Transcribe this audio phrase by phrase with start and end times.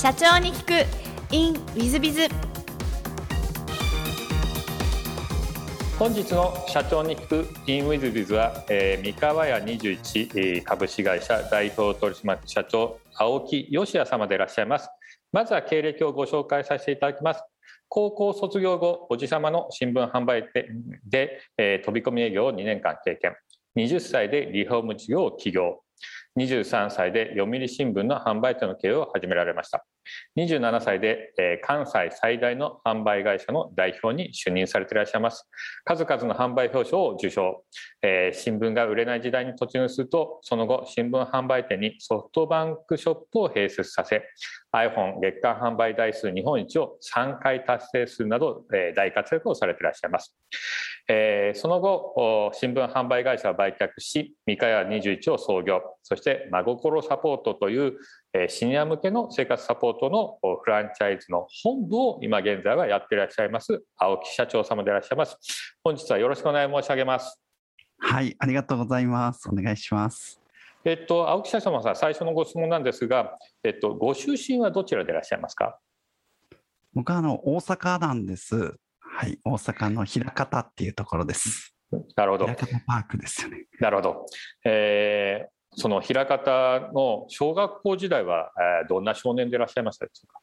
[0.00, 0.86] 社長に聞く。
[1.30, 2.26] in ウィズビズ
[5.98, 14.88] 本日の社長に聞く in ウィズビズは、えー、三河屋21株式会社代表取締役社長青木義也様でいらっしゃいます。
[15.32, 17.44] まずは経歴をご紹介させていただきます。
[17.90, 20.64] 高校卒業後おじ様の新聞販売店
[21.10, 23.36] で、えー、飛び込み営業を2年間経験。
[23.76, 25.82] 20歳でリフォーム事業を起業。
[26.38, 29.84] 23歳で読売新聞の販売店の経営を始められました。
[30.36, 35.48] 27歳で、えー、関西最大の販売会社の代表に就任されていらっしゃいます。
[35.84, 37.64] 数々の販売表彰を受賞、
[38.02, 44.22] えー、新聞が売れない時代に突入するとその後新聞販売店にソフトバンクショップを併設させ
[44.72, 50.36] iPhone 月間販売台数日本一を3回達成するなど、えー、大活躍をされていらっしゃいます、
[51.08, 55.80] えー、その後新聞販売会社を売却し三河屋21を創業。
[56.02, 57.92] そして真心サポートという
[58.48, 65.36] シニア向けの生活サポートのフランチャイズの本部を今現在はやっていらっしゃいます青木社長様でいらっしゃいます。
[65.82, 67.40] 本日はよろしくお願い申し上げます。
[67.98, 69.48] はいありがとうございます。
[69.48, 70.40] お願いします。
[70.84, 75.80] えっと青木社長様さん最初のご質問なんですがえっとご出身はどちらでいらっしゃいますか？
[76.94, 78.76] 僕はあの大阪なんです。
[79.00, 81.74] はい大阪の枚方っていうところです。
[82.14, 82.46] なるほど。
[82.46, 83.66] パークですよね。
[83.80, 84.26] なるほど。
[84.64, 90.40] えー、その枚方の小学校時代は、えー、どんな少年でいらっしゃいましたでしょうか？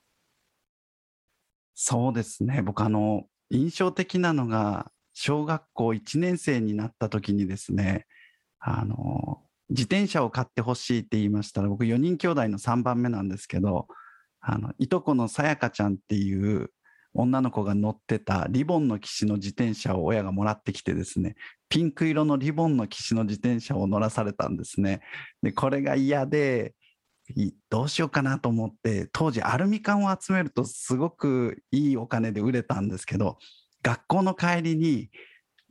[1.75, 2.61] そうですね。
[2.61, 8.05] 僕あの印象的なのが小学校1年生になった時にですね
[8.59, 13.87] あの自転車を買ってほしいって言いましたら僕4人兄弟の3番目なんですけど
[14.39, 16.71] あのいとこのさやかちゃんっていう
[17.13, 21.35] 女の子が乗ってたリボンの騎士の自転車を親がもらってきてですね
[21.69, 25.01] ピンク色のリボンの騎士の自転車を乗らされたんですね。
[25.41, 26.73] でこれが嫌で
[27.69, 33.37] どうしようかなと思って当時アルミ缶を集めるとすごくいいお金で売れたんですけど
[33.83, 35.09] 学校の帰りに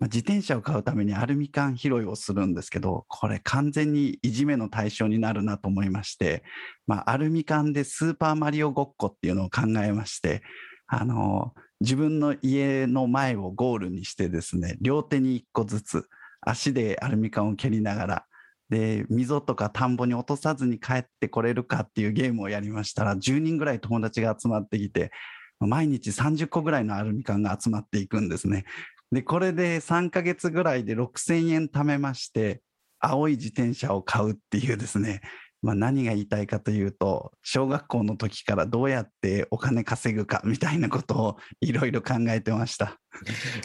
[0.02, 6.42] 自転車を買うためにアルミ缶拾いをするんですけどこれ完全にいじめの対象になるなと思いまして、
[6.86, 10.42] まあ、アルミ缶でスーパーマリオごっこっていうのを考えまして
[10.86, 16.08] あの自分の家の前をゴールにしてですね両手に1個ずつ
[16.40, 18.24] 足でアルミ缶を蹴りながら
[18.68, 25.12] で溝とか田んぼに落とさずに帰ってこれるかっていうゲームをやりましたら10人ぐらい友達が集まってきて
[25.60, 28.64] 毎日30個ぐらいのアルミ缶が集まっていくんですね。
[29.12, 32.60] でこれで3ヶ月ぐらいで6000円貯めまして
[32.98, 35.20] 青い自転車を買うっていうですね
[35.66, 43.00] まあ、何が言いたいかというと小学校の時からどうやってお金稼ぐかみたいなことをいろいろ考えてました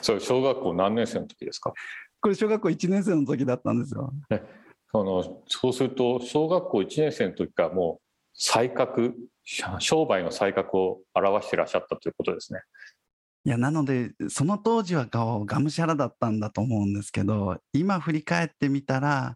[0.01, 1.73] そう小学校何年生の時ですか？
[2.19, 4.11] これ小学校1年生の時だったんですよ。
[4.91, 8.01] そのそうすると小学校1年生の時からもう
[8.33, 9.13] 才覚
[9.77, 12.61] 商売の才覚を表していらっしゃったということですね。
[13.45, 19.35] いやなのでその当時はがむしゃらだったんだと思うんですけど今振り返ってみたら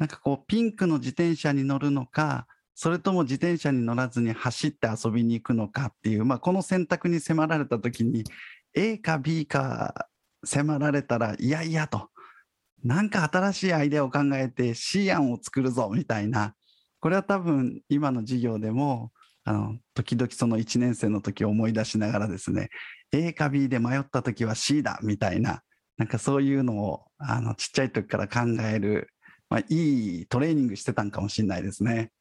[0.00, 8.24] なんかこうピンクの自転車に乗るのかそれとも自転車に乗らずに走って遊びに行くのかっていう、まあ、この選択に迫られた時に
[8.74, 10.08] A か B か
[10.42, 12.08] 迫られたらいやいやと。
[12.82, 16.54] なんか新しいアイデアを考えて C 案を作るぞみたいな。
[17.00, 19.12] これは多分今の授業でも
[19.44, 22.70] あの時々その1年生の時を思い出しながらですね
[23.12, 25.62] A か B で迷った時は C だみたいな
[25.98, 29.08] なんかそういうのをあのちっちゃい時から考える
[29.50, 32.12] まあ、いいトレーニングしてたんかもしれないですね。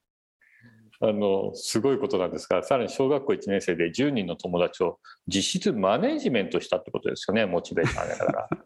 [1.02, 8.50] あのすごいことなんですがさらに小学校1年生で10人の友達を実質マネジメントしたってことですよねモチベーション上げながら。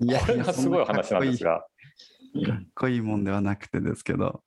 [0.00, 1.60] いやこれがすごい話なんですが。
[2.46, 4.42] かっこいいもんではなくてですけど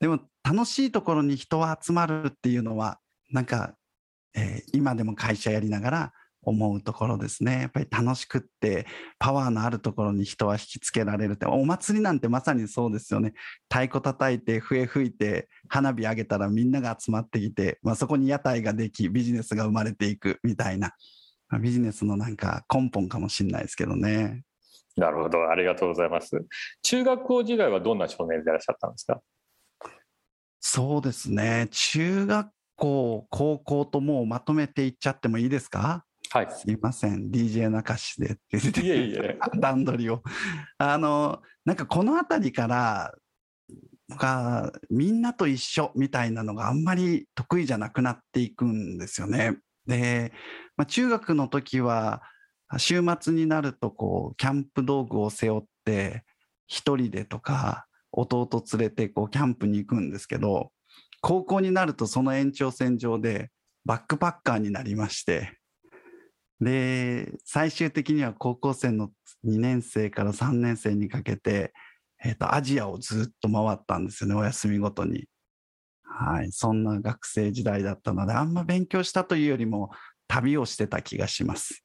[0.00, 3.74] でも楽しいところに人は集まるっていうのはなんか、
[4.34, 6.12] えー、今でも会社やりながら
[6.44, 7.60] 思うところですね。
[7.62, 8.86] やっぱり楽しくって
[9.18, 13.32] パワーのあるところに人は引きつけられるってお祭りなんてまさにそうですよね。
[13.72, 20.92] 太鼓叩いて笛吹いて花火上げたらみんなが集まってきて、まあ、そこに屋台ができビジネスが生まれていくみたいな、
[21.48, 24.42] まあ、ビジネスのなんか根本かもしれないですけどね。
[24.96, 26.44] なるほどありがとうございます。
[26.82, 29.20] 中学校時代はどんな少年でいらっしゃったんですか？
[30.60, 36.04] そうですね中学校高校ともうまとめていっちゃってもいいですか？
[36.34, 37.30] はい、すいません。
[37.30, 39.38] DJ 中しでっていえいえ。
[39.54, 40.20] 段取りを。
[40.78, 43.14] あのなんかこの辺りから
[44.08, 49.58] がみんなと一緒みたいなのがあんまり得意じゃなくなっていくんですよね。
[49.86, 50.32] で、
[50.76, 52.20] まあ、中学の時は
[52.78, 56.24] 週末になるとこうキャンプ道具を背負って
[56.68, 60.72] 1人でとか弟連れてこうキャンプに行くんですけど
[61.20, 63.52] 高校になるとその延長線上で
[63.84, 65.60] バックパッカーになりまして
[66.64, 69.10] で最終的には高校生の
[69.46, 71.72] 2年生から3年生にかけて、
[72.24, 75.26] えー、とアジアをずっと回ったんですよねお休みごとに。
[76.02, 79.90] はい、そんな学生時代だったのであんま勉強したというよりも
[80.28, 81.84] 旅をしてた気がします。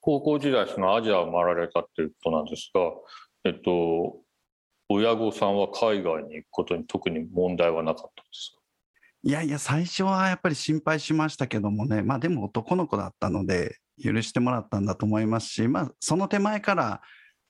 [0.00, 2.80] 高校時代そのアジアを回られたっていうことなんですが、
[3.44, 4.18] えっと、
[4.90, 8.60] 親御さんは海外に行くことに特に問題はなかったんですか？
[9.26, 17.00] いやいや最初はやっぱり心配しましたけどもねまあでも男の子だったので許してもらったんだと思いますしまあその手前から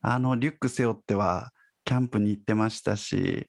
[0.01, 1.51] あのリュック背負っては
[1.85, 3.49] キャンプに行ってましたし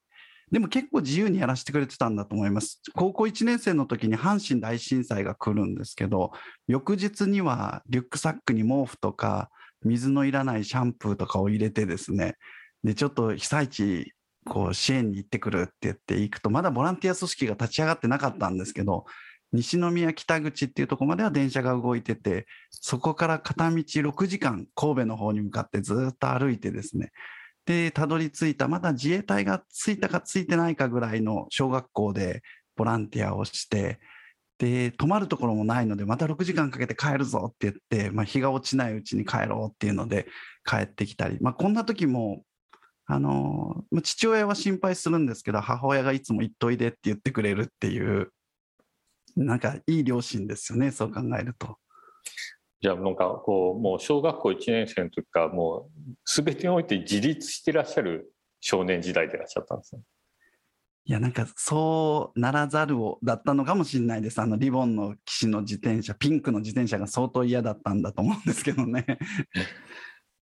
[0.51, 2.81] でも結構自由にやらせてくれてたんだと思います。
[2.93, 6.31] 高校1年生の時に阪神大震災が来るんですけど、
[6.67, 9.49] 翌日にはリュックサックに毛布とか、
[9.83, 12.35] 水のいらないシャンプーとかを入れてですね、
[12.83, 14.13] で、ちょっと被災地、
[14.45, 19.05] こう支援に行ってくるって言って行くと、まだボランティア組織が立ち上がってなかったんですけど、
[19.53, 27.11] 西宮北口っていうとこまでは電車が動いてて、そこから片道6時間、神戸の方に向かってずっと歩いてですね、
[27.65, 32.43] で、たどり着いた、まだ自衛隊が着いたか着いてないかぐらいの小学校で
[32.75, 33.99] ボランティアをして、
[34.57, 40.27] で、泊まるところもないので、また6時間かけて帰るぞって言って、まあ、日が落ちないうちに帰ろうっていうので
[40.63, 42.43] 帰ってきたり、まあ、こんな時も、
[43.07, 48.31] あの、父親は心配するんですけど、母親がいつも行っといでって言ってくれるっていう、
[49.35, 51.77] なんかいい両親ですよね、そう考えると。
[52.81, 60.01] じゃあなんかこうもう小学校1年生の時からもう全てにおいて自立してらっしゃる少年時代でいらっしゃったんですね。
[61.07, 69.05] いやなんかそうならざるをだったのかもしれないですあのリボンの騎士の自転車ピンクの自転車が相当嫌だったんだと思うんですけどね。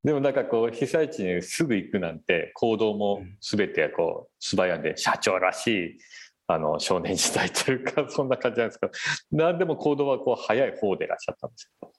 [0.04, 5.98] でもなんかこう被災地にすぐ行くなんて行動も全てこう素早いんで社長らしい
[6.54, 8.92] あの少年時代というか そんな感じなんですけど
[9.32, 11.92] 何でも行動はこう早い方でいらっしゃったんですよ。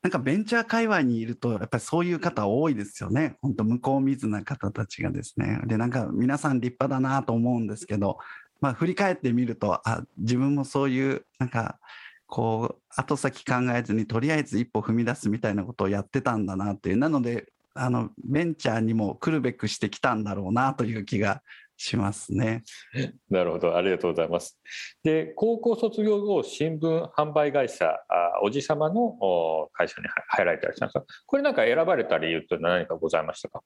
[0.00, 3.36] なんかベンチャー界隈にいると、やっぱりそういう方多いですよね。
[3.42, 5.60] 本当向こう見ずな方たちがですね。
[5.66, 8.18] で、なんか皆さん立派だなと思うんですけど、
[8.60, 11.80] まあ振り返ってみると、あ、自分もそういう、なんか、
[12.26, 16.96] こう、後先考えずにとりあえず一歩踏み出すみたいなことをやってたんだなっていう。
[16.96, 21.42] なので、あの、ベンチャーにも来るべくしてきたんだろうなという気が
[21.78, 22.64] しますね。
[23.30, 24.60] なるほど、ありがとうございます。
[25.04, 31.04] で、高校卒業後、新聞販売会社、あおじさまの会社に入られたりしたんですか？
[31.24, 33.62] これなんか選ばれた理由って何かございましたか？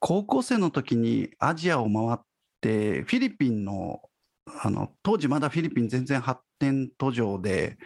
[0.00, 2.20] 高校生の時にアジアを回っ
[2.60, 4.02] て、フィリピンの、
[4.62, 7.78] あの当時まだフィリピン全然発展途上で、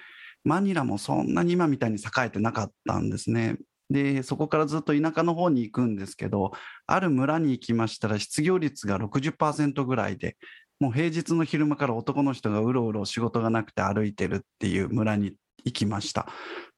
[0.42, 3.58] マニラもそんなに今みたいに栄えてなかったんですね。
[3.90, 6.52] で、そこからずっと田舎の方に行くんですけど、
[6.86, 10.36] ある村に行きましたら失業率が60%ぐらいで、
[10.78, 15.34] もう平日の昼間から男の人がうろうろ仕事がなくて歩いてるっていう村に
[15.64, 16.26] 行きました。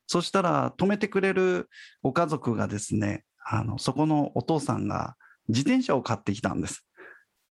[0.06, 1.68] そしたら止めてくれる
[2.02, 5.14] ご家族がですね、あのそこのお父さんが
[5.48, 6.84] 自転車を買ってきたんです。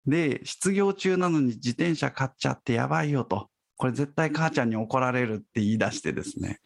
[0.06, 3.48] で、失業中なのに自転車買っちゃってやばいよと。
[3.76, 6.60] これ絶対母ちゃんに怒られるって言い出してですね。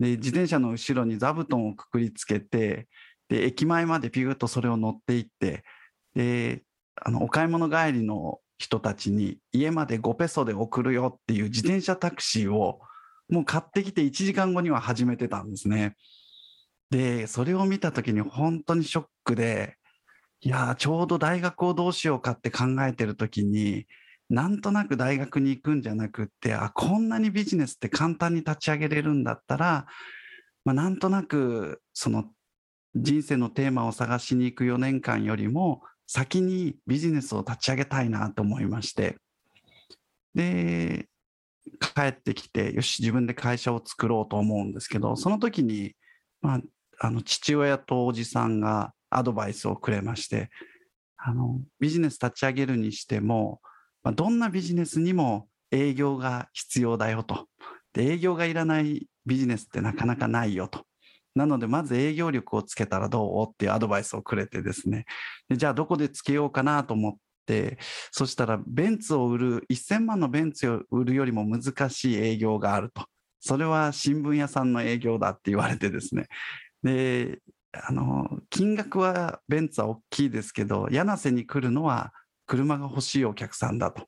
[0.00, 2.88] で自転車の後ろに座布団をくくりつけて
[3.28, 5.64] で駅前までピューッとそれを乗っていって
[6.14, 6.62] で
[6.96, 12.80] あのお買い物帰りの人たちに家まで5ペソで送るよっていう自転車タクシーを
[13.28, 15.96] もう買ってきて1時間後には始めてたんですね。
[16.90, 19.76] でそれを見た時に本当にショックで
[20.40, 23.86] いやちょうど大学をどうしようかって考えてる時に
[24.30, 29.86] なんとなく大学に行くんじゃなくってあこんなにビジネスって簡単に立ち上げれるんだったら、
[30.64, 32.24] まあ、なんとなくその
[32.94, 39.16] 人生のテーマを探しに行く4年間よりも先にビジネスを立ち上げたいなと思いまして。
[40.34, 41.08] で
[41.80, 45.94] 帰ってきてよし自分で会社を作ろうと思うんですけどその時に、
[46.42, 46.60] まあ、
[46.98, 50.50] あの父親とおじさんがアドバイスをくれまして
[51.16, 53.60] あのビジネス立ち上げるにしても
[54.04, 57.48] ま、どんなビジネスにも営業が必要だよと。
[57.92, 60.84] で、営業がいらないビジネスってなかなかないよと。
[61.34, 65.04] なので、まず営業力をつけたらどうっていうアドバイスをくれてですね。
[65.48, 67.14] でじゃあ、どこでつけようかなと思っ
[67.46, 67.78] て、
[68.12, 73.04] そしたら、ベンツを売る、1000万のベンツを売るよりも難しい営業があると。
[73.40, 76.28] それは新聞屋さんの営業だって言われてですね。
[76.82, 77.40] で、
[77.72, 82.12] あの、金額はベンツは大きいですけど、柳瀬に来るのは
[82.46, 84.06] 車が欲しいお客さんだと。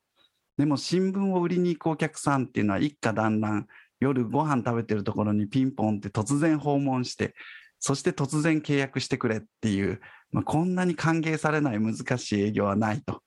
[0.58, 3.66] でも新聞を売りに行くお客さんっていうのは一家団らん
[4.00, 7.34] 夜ご飯食べてるところにピンポンって突然訪問して
[7.78, 10.00] そして突然契約してくれっていう、
[10.30, 13.22] まあ、こんなに歓迎されない難しい営業はないと。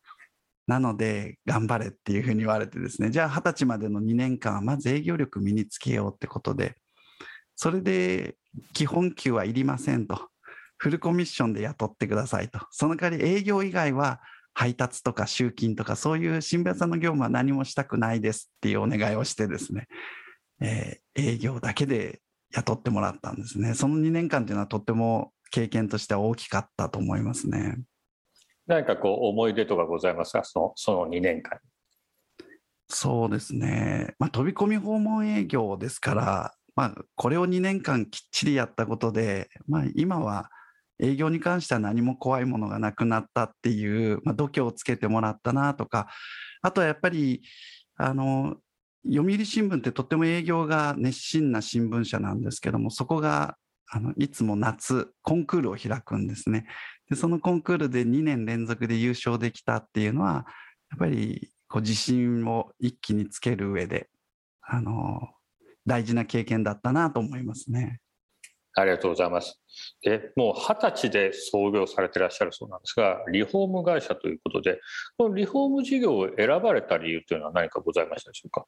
[0.69, 6.75] なので頑張れっていうふうに言われてですねじゃあ二十歳までの2年間はまず営業力身につけようってことで
[7.55, 8.35] それで
[8.73, 10.29] 基本給はいりませんと
[10.77, 14.21] フルコミッションで雇ってくださいとその代わり営業以外は
[14.53, 19.87] 配達とか集金とかそういう新聞さんの業務は何もしたくないですっていうお願いをしてですね、
[20.61, 22.21] えー、営業だけで
[22.53, 23.73] 雇ってもらったんですね。
[23.73, 27.77] その2年間というのはとっても経験としては大きかったと思いますね。
[28.67, 30.43] 何かこう思い出とかございますか？
[30.43, 31.59] そのその2年間
[32.89, 40.49] そうですね、まあ、飛び込み訪問営業ですから、まあ、これを2年間きっちりやったことで、まあ、今は
[40.99, 46.07] 営業に関しては何も怖いものがなくなったっていう、まあ、度胸をつけてもらったなとか
[46.61, 47.41] あとはやっぱり
[47.95, 48.57] あの
[49.05, 53.55] 読売新聞ってとっても営業が熱心な新聞社なんですけどもそこが
[53.91, 56.65] あのいつも夏コンクールを開くんですね
[57.09, 60.45] でそのコンクールで2年連続で優勝できたっていうのは
[60.91, 64.09] やっぱりこう自信を一気につける上で
[64.61, 65.29] あの
[65.85, 67.99] 大事な経験だったなと思いますね。
[68.79, 69.61] ありがとうございます。
[70.01, 74.79] で、もう二十歳で創業されてらっしゃるそうなんですが、リフォーム会社ということで、
[75.17, 78.65] このリフォーム事業を選ばれた理由というのは何かございましたでしょうか？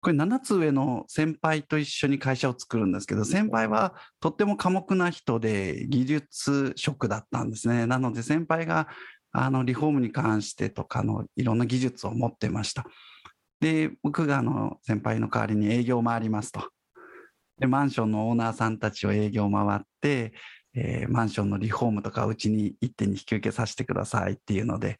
[0.00, 7.86] これ7つ上の先輩と一緒に会社を作るんですけど、先輩はとっても寡黙な人で技術職だったんですね。
[7.86, 8.88] なので先輩が
[9.30, 12.84] あのリフォームに関してとかのいろんな技術を持ってました。
[13.60, 16.68] で、僕があの先輩の代わりに営業を回りますと。
[17.58, 20.32] で、マンションのオーナーさんたちを営業回って、
[20.74, 24.98] えー、マンションのリフォームとかうちに一手に引き受けさせてくださいっていうので、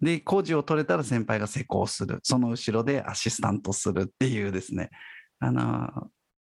[0.00, 2.20] で、工事を取れたら先輩が施工する。
[2.22, 4.90] その後ろでアシスタントするっていうですね。
[5.40, 5.62] あの、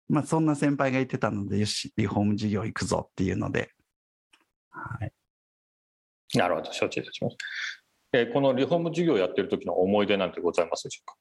[0.08, 3.70] まあ、そんな先輩がいてたので、よし、リフォーム事業行くぞっていうので。
[4.70, 5.12] はい。
[6.34, 7.36] なるほど、承知いたします。
[8.12, 11.14] えー、このリフォーム事業をやってる時の思い出なんてございますでしょうか？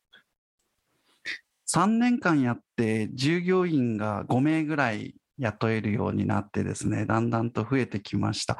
[1.73, 8.57] 3年間やって従業員が5名ぐらい雇えるようになってですねだんだんと増えてきました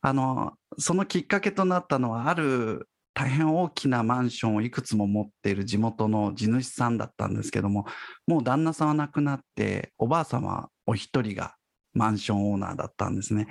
[0.00, 7.84] あのそのきっかけとなったのはある大変大きなマンションをいくつも持っている地元の地主さんだったんですけども
[8.26, 11.54] もう旦那さんは亡くなっておばあ様お一人が
[11.94, 13.48] マンションオーナーだったんですね。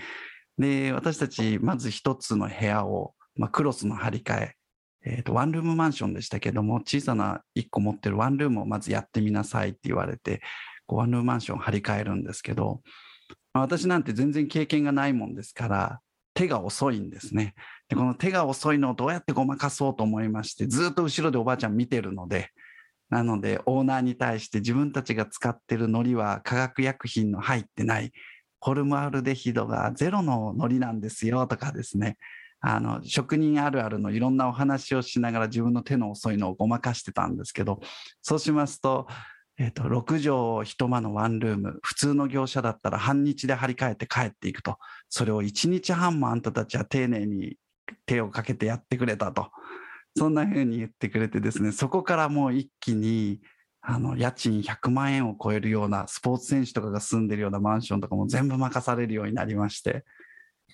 [0.57, 4.56] で私たちまず一つの部屋を、まあ、クロスの張り替え
[5.09, 10.41] えーと、ワンルームマンションでしたけども小さな1個持ってるワンルームをまずやってみなさいって言われて
[10.85, 12.81] こうワンルームマンションを張り替えるんですけど、
[13.53, 15.99] まあ、私なんて全然経験がないもんですから
[16.33, 17.55] 手が遅いんですね。
[17.89, 22.49] でこの手が遅いのをどうやってごまかそうと思いましてずっと後ろでおばあちゃん見てるので
[23.09, 28.11] なのでオーナーに対して自分たちが使ってる海苔は化学薬品の入ってない
[28.59, 32.17] ホルムアルデヒドがゼロの海苔なんですよとかですね
[32.59, 37.79] あの職人あるあるのいろんなお話をしながら自分の手の遅いのをごまかしてたんですけど
[38.21, 39.07] そうしますと
[39.59, 44.77] えーと、6畳一間のワンルーム普通の業者だったら半日で張り替えて帰っていくと。
[45.09, 47.57] それを1日半もあんたたちは丁寧に
[48.05, 49.49] 手をかけてやってくれたと。
[50.15, 53.39] そんな風に言ってくれてですねそこからもう一気に
[53.81, 60.05] あの家賃100万円を超えるようなスポーツ選手とかが住んでるようなマンションとかも全部任されるようになりまして。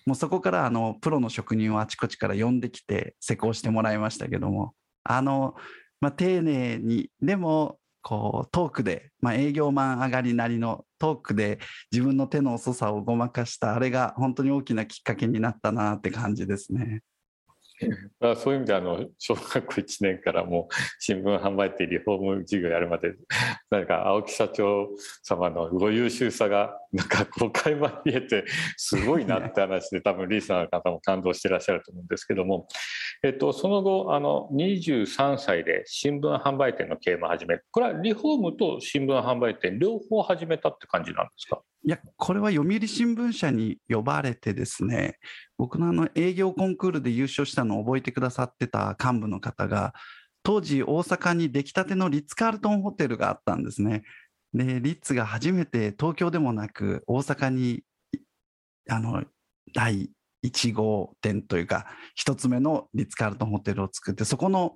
[0.05, 4.73] もうそこからあのプロの職人をあちこちから呼んできて施工してもらいましたけども
[5.03, 5.55] あの、
[6.01, 11.59] まあ、丁寧にでもこうトークで、まあ、営業マン上がりなりのトークで
[11.91, 17.01] 自分の手の遅さをごまかしたあれが本当に大きなきっかけになったなって感じですね。
[18.19, 23.13] ま あ、そういう意味であの小学校1年からもう新聞販売ってリフォーム事業やるまで
[23.69, 24.89] なんか青木社長
[25.23, 28.45] 様のご優秀さがなんかこう垣間見えて
[28.77, 32.67] すごいなって話で多分リーサーの方も感動してらっしゃると思うんですけども、
[33.23, 41.61] えっと、その後あの23歳で新聞販売店の経営も始めるこれはリフォームと新聞販売店両方始めたって感じなんですか？
[41.85, 45.17] いや、これは読売新聞社に呼ばれてですね、
[45.57, 49.93] 僕のあの営業コンクールで優勝したのを覚えてくださってた幹部の方が、
[50.43, 54.03] 当時大阪に出来たてのリッツ・カールトンホテルがあったんですね。
[54.53, 57.83] で、リッツが初めて東京でもなく大阪に
[58.89, 59.23] あの
[59.73, 60.09] 第
[60.43, 61.85] 1号店というか
[62.23, 64.73] 1つ目のリッツ・カールトンホテルを作ってそこの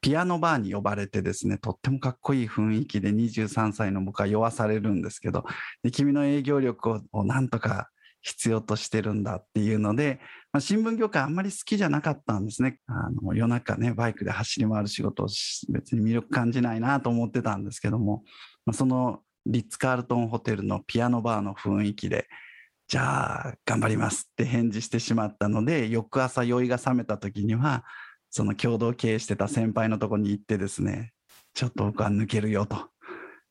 [0.00, 5.44] ピアノバーに呼ばれてですねとってもかっこいい雰囲気で23歳の僕は酔わされるんですけど
[5.82, 7.88] で君の営業力をなんとか
[8.26, 10.18] 必要としてるんだっていうので、
[10.52, 12.80] まあ、新聞業界あんまり好きじゃなかったんですね。
[12.88, 15.28] あの夜中ねバイクで走り回る仕事を
[15.68, 18.24] 別に魅力感じないなと思ってたんですけども、
[18.64, 22.26] まあ、そのリッツ・カールトンホテルのピアノバーの雰囲気で
[22.88, 27.84] じゃあ頑張りますって返事してしまったので翌朝酔いが覚めた時には
[28.36, 31.12] その共同経営してた先輩のとこに行ってですね、
[31.54, 32.76] ちょっと僕は抜けるよと。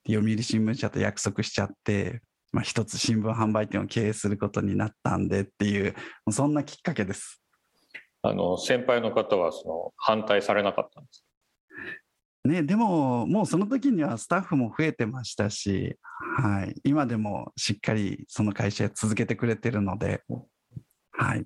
[0.07, 5.95] 読売新聞社と約束しちゃって、まあ、一つ新聞販売店を経営することになったんでっていう、
[6.29, 7.41] そんなきっかけです。
[8.21, 11.25] あの先輩の方はその反対されなかったんです
[12.47, 15.97] ね、でも、もうその時にはスタッフも増えてましたし、
[16.37, 20.21] はい、今でもしっかりその会社続けてくれてるので、
[21.13, 21.45] はい、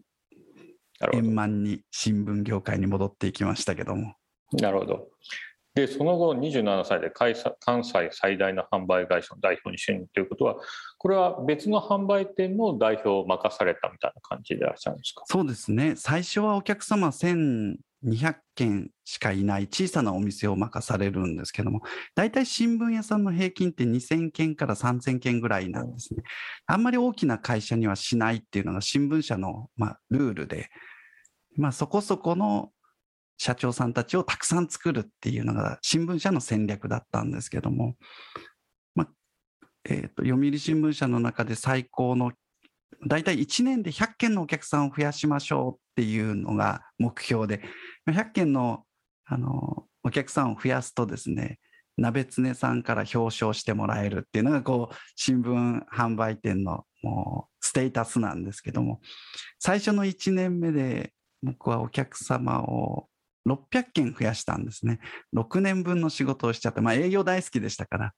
[1.13, 4.15] 円満に新聞業界に戻っていきましたけども。
[4.53, 5.08] なるほど。
[5.75, 10.55] で、その後27歳で関西最大の販売会社の代表に就任ということは、
[10.98, 15.24] これは別の販売店の代表を任されたみたいな感じでいらっしゃるんですか？
[15.27, 15.93] そうですね。
[15.96, 17.12] 最初はお客様
[18.06, 21.82] 200件しかいない小さなお店を任されるんですけども、
[22.15, 26.24] 大体新聞屋さんの平均って2000件から3000件ぐらいなんですね。
[26.65, 30.70] あんまり大きな会社にはしないっていうのが新聞社の、まあ、ルールで、
[31.58, 32.72] まあ、そこそこの
[33.38, 37.96] 社長さんたちをたくさん作るっていうのが新聞社の戦略だったんですけども、
[38.96, 39.10] まあ
[39.86, 42.34] えーと、読売新聞社の中で最高の
[43.08, 47.63] 大体1年で100件のお客さんを増やしましょうっていうのが目標で
[48.10, 48.84] 100件の
[49.25, 51.60] あのお客さんを増やすとですね
[51.98, 59.01] 鍋常さんから表彰してもらえるっていうのがこう新聞販売店のもうステータスなんですけども
[59.60, 61.13] 最初の1年目で
[61.44, 63.08] 僕はお客様を
[63.48, 65.00] 600件増やしたんですね。
[65.36, 68.13] 6年分の仕事をしちゃって、まあ、営業大好きでしたから。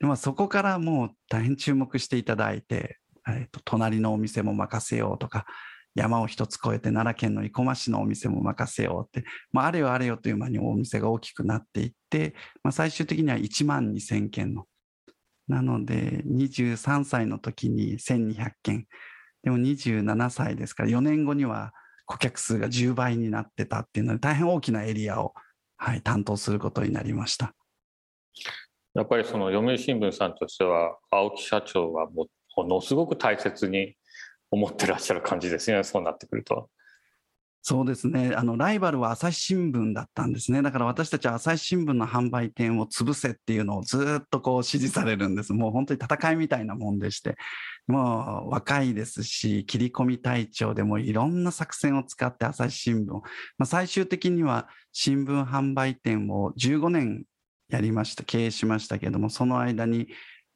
[0.00, 5.46] で、そこからもう大変注目していただいて、えーと、隣のお店も任せようとか、
[5.94, 14.64] 山を一つ越えて奈良県の生駒市のお店も任せようって、まあ、あれよあれよという間にお店が大きくなっていって、まあ、最終的には1万2000件の。
[15.46, 18.86] なので、23歳の時に1200件。
[19.42, 21.72] でも27歳ですから、4年後には
[22.06, 25.34] 顧客数が10倍になってたっていうので、大変大きなエリアを、
[25.76, 27.54] はい、担当することになりました。
[28.94, 33.96] やっぱりその読売新聞さんとしては、青木社長はもものすごく大切に
[34.50, 36.70] 思ってらっしゃる感じですね、そうなってくると。
[37.66, 38.34] そうですね。
[38.36, 40.60] あの、ライバルは朝日新聞だったんですね。
[40.60, 45.54] だから私たちは朝日新聞の販売店を潰せっていうのをずっとこう指示されるんです。
[45.54, 47.38] もう本当に戦いみたいなもんでして。
[47.86, 53.22] もう若いですし、切り込み隊長でもいろんな作戦を使って朝日新聞ま
[53.60, 57.24] あ、最終的には新聞販売店を15年
[57.70, 60.08] やりました、経営しましたけれども、その間に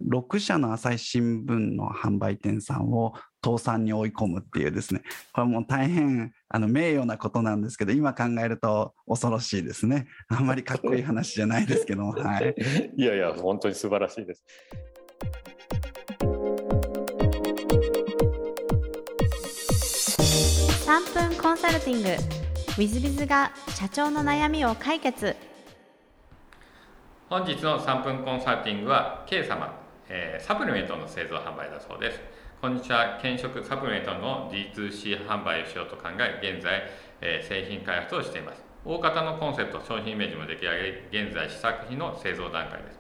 [0.07, 10.07] 6社の朝日新聞の販売店さんを倒産に追い込むっていうですね、これも大変あの名誉なことなんですけど、今考えると恐ろしいですね。
[10.29, 12.55] あんまりかっこいい話じゃないですけども、 はい。
[12.97, 14.45] いやいや、本当に素晴らしいです。
[20.87, 22.17] 3分コンサルティング w
[22.79, 25.37] i z b i が社長の悩みを解決
[27.29, 29.78] 本日の3分コンサルティングは K 様
[30.11, 32.21] えー、サプリメントの製造販売だそうです。
[32.63, 33.19] こんにちは。
[33.21, 36.83] 健食サプリメントの D2C 販売をしようと考え現在、
[37.21, 38.63] えー、製品開発をしています。
[38.87, 42.99] 大方のコンセプト商品イメージも出来上げ現在試作品の製造段階です。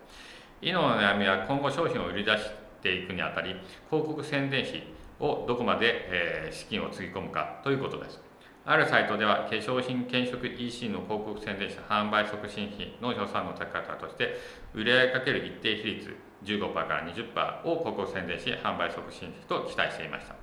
[0.60, 2.50] イノの悩みは今後商品を売り出し
[2.82, 3.56] ていくにあたり
[3.88, 4.82] 広告宣伝費
[5.18, 8.27] をどこまで、えー、資金をつぎ込むかということです。
[8.70, 14.36] あるサイトでは化粧品検食 EC の広告宣伝者販売促進費の予算の高方として
[14.74, 20.36] 売上かける一定比率15%から20%を広告宣伝し販売促進費と期待していました。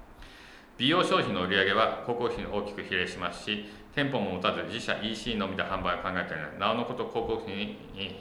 [0.76, 7.78] 美容商品の売り上げは広告費に大きく比例しますし店舗も持たず自社 EC のみで販売を考えているのでなおのこと広告費に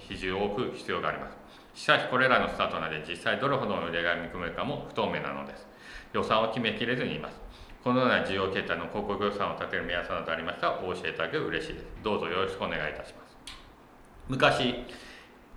[0.07, 1.81] 比重を置く必要があります。
[1.81, 5.67] しかしこれらのスタートなので実際どれほどの売り上げが見込めるかも不透明なのです。
[6.13, 7.44] 予算を決めきれずにいます。
[7.85, 11.87] このような需要形態の広告予算を立てる目安などありましたらお教えいただけると嬉しいです。
[12.03, 13.37] どうぞよろしくお願いいたします。
[14.27, 14.87] 昔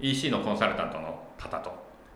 [0.02, 1.72] EC のコンサルタントの方と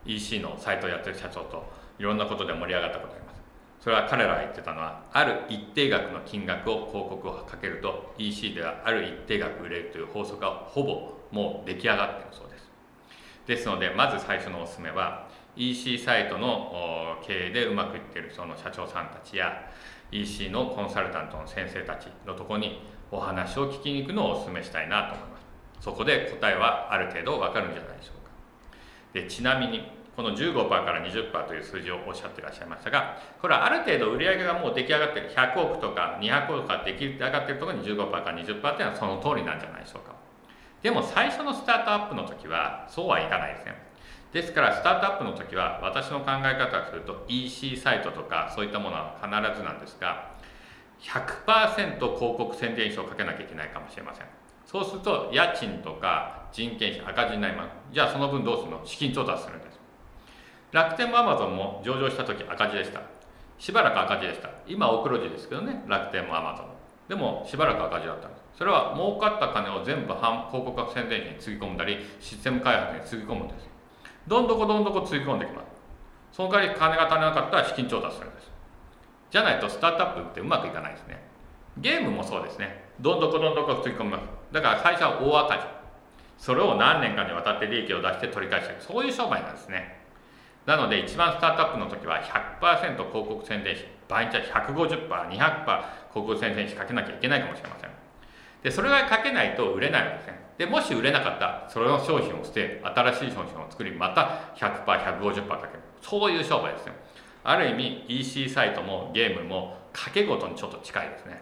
[0.05, 1.63] EC のサイトをやってる社長と
[1.97, 3.41] いろんなことで盛り上がったことがあります。
[3.79, 12.69] それは彼らが言ってたのはある一定額の金額を広告をかけると EC ではある一定額売れるという法則がほぼもう出来上がっているそうです。
[13.47, 19.71] ですのでまず最初のおすすめは EC サイトの経営でうまくいっているその社長さんたちや
[20.11, 25.41] EC のコンサルタントの先生たちのとこにお話を聞きに行くのをお勧めしたいなと思います。
[25.81, 28.31] そこで答えはある程度わかるんじゃないでしょうか。
[29.13, 29.83] でちなみに
[30.15, 35.31] この15%から20%という数字をおっしゃっていらっしゃいましたがこれはある程度売上がもう出来上がってる。
[35.31, 40.15] 100億とか200億とか出来上がってるところに15%から20%っていうのはその通りなんじゃないでしょうか
[40.81, 43.90] でも最初のスタートアップの時はそうはいかないですね
[44.31, 50.31] ですからスタートアップの時は私の考え方をすると EC サイトとかそういったものは必ずなんですが
[51.01, 54.27] 100%広告宣伝費をかけなきゃいけないかもしれません。
[54.65, 57.69] そうすると家賃とか人件費赤字になります。
[57.91, 58.81] じゃあその分どうするの？
[58.85, 59.79] 資金調達するんです。
[60.71, 63.01] 楽天もアマゾンも上場した時赤字でした。
[63.57, 64.49] しばらく赤字でした。
[64.67, 66.75] 今大黒字ですけどね楽天もアマゾンも。
[67.09, 68.59] でもしばらく赤字だったんです。
[68.59, 73.67] それは儲かった金を全部広告宣伝費につぎ込んだりシステム開発につぎ込むんです。
[74.27, 75.65] どんどこどんどこつぎ込んできます。
[76.31, 78.51] その代わり金が足りなかったら資金調達するんです。
[79.31, 81.21] じゃないとスタートアップってうまくいかないですね。
[81.77, 82.83] ゲームもそうですね。
[82.99, 84.23] どんどこどんどこつぎ込みます。
[84.51, 85.63] だから最初は大赤字。
[86.37, 90.01] それを何年かにわたって利益を出して取り返していくそういう商売なんですね。
[90.65, 92.21] なので一番スタートアップの時は
[92.59, 93.87] 100%広告宣伝費。
[94.07, 97.90] 場合によっては 150%200% 広告宣伝費かけなきゃいけないかもしれません。
[98.63, 100.41] でそれがかけないと売れないわけですね。
[100.57, 105.77] でもし売れなかったそれの商品を捨て新しい商品を作りまた 100%150% かけ。
[105.77, 106.93] るそういう商売ですね。
[107.43, 111.41] ある意味 EC サイトもゲームも賭け事にちょっと近いですね。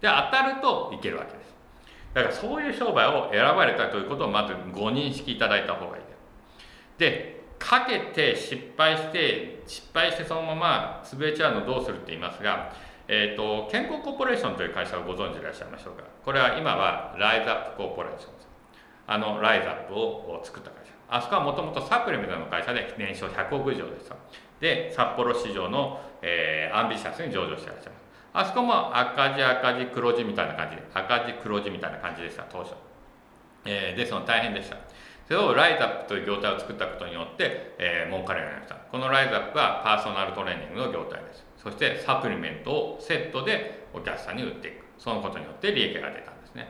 [0.00, 1.54] で当たるといけるわけです。
[2.14, 6.02] だからそういう商売を選ばれたということをまずご認識いただいた方がいい。
[6.02, 6.20] です
[6.98, 12.72] でかけて失敗して失敗してそのまま潰れちゃうのどうするって言いますが、
[13.12, 16.04] えーと、健康コーポレーションという会社をご存知でいらっしゃいましょうか。
[16.24, 18.48] これは今はライズアップコーポレーションです
[19.08, 20.92] あのライズアップを作った会社。
[21.08, 24.14] あそこはもともとサプリメントの会社で年商100億以上でした
[24.60, 28.04] で札幌市場の、えー、アンビシャスに上場していらっしゃいます。
[28.32, 32.74] あそこも赤字赤字黒字みたいな感じで赤字黒字みたいな感じでした当初、
[33.64, 34.76] えー、ですの大変でした。
[35.26, 38.76] それをライズアップという業態を作ったことによって、えー、儲かるようになりました。
[38.88, 41.49] このライズアップはパーソナルトレーニングの業態です。
[41.62, 44.84] そしてサプリメントをセットでお客さんに売っていく。
[45.00, 46.68] そのことによって利益が出たんですね。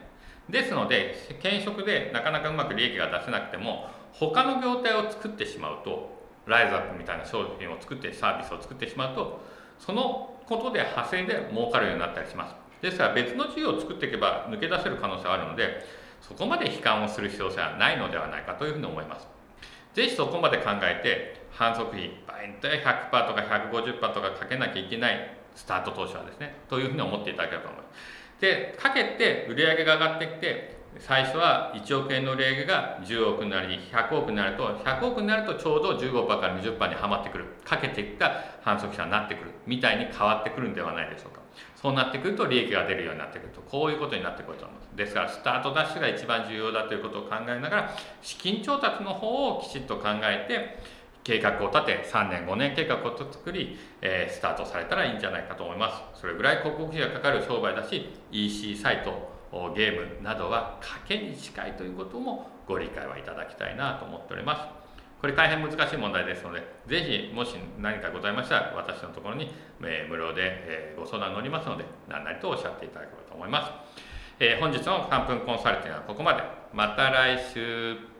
[0.48, 9.40] ですので転職でなかなかうまく利益が出せなくても他の業態を作ってしまうとライズアップみたいな商品を作ってサービスを作ってしまうと
[9.78, 12.54] そのことで派生で儲かるようになったりします。
[12.82, 15.84] ですから別の事業を作っていけば抜け出せる可能性はあるので
[16.20, 19.26] そこまで悲観をする必要性はないのではないかというふうに思います。
[19.94, 28.40] ぜひそこまで考えて反則費場合に100%とか150%とかかけなきゃいけないスタート当初はですねというふうに思っていただければと思います。
[28.40, 37.44] でかけて売上が上がってきて最初は1億円の売上が10億になり100億になると100億になるとちょうど15%から20%にはまってくる。
[37.62, 39.50] かけていった反則者になってくる。
[39.66, 41.42] みたいに変わってくるんではないでしょうか。
[41.76, 43.60] そうなってくると利益が出るようになってくると。
[43.60, 44.96] こういうことになってくると思います。
[44.96, 50.99] ですからスタートダッシュが一番重要だということを考えながら資金調達の方をきちっと考えて
[51.30, 59.30] 計画を立て3年5年計画を作り、えー、スタートされたらいいんじゃないかと思いますそれぐらい広告費がかかる商売だし EC サイト
[59.76, 64.80] ゲームなどは賭けに近いということもご理解はいただきたいなと思っております
[65.20, 69.52] これ大変難しい問題ですので、ぜひもし何かございましたら、私のところに、
[69.84, 73.70] え無料で、えご相談乗りますので、何なりとおっしゃっていただければと思います。
[74.40, 76.42] え本日の3分コンサルティングはここまで。
[76.72, 78.19] また来週。